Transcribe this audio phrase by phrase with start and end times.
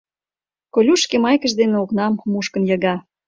[0.73, 2.95] Колюш шке майкыж дене окнам мушкын йыга.